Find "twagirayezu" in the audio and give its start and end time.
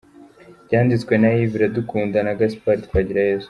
2.85-3.39